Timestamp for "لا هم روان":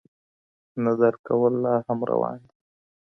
1.63-2.39